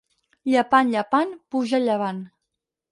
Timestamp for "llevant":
1.91-2.27